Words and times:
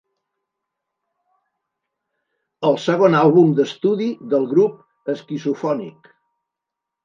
El 2.71 2.81
segon 2.87 3.19
àlbum 3.19 3.53
d'estudi 3.61 4.09
del 4.35 4.51
grup, 4.57 4.83
"Schizophonic"! 5.23 6.15